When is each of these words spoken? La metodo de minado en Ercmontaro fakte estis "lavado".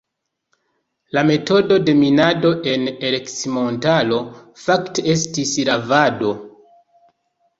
La 1.15 1.21
metodo 1.29 1.75
de 1.89 1.93
minado 1.97 2.53
en 2.71 2.87
Ercmontaro 3.09 4.17
fakte 4.61 5.05
estis 5.17 5.53
"lavado". 5.69 6.33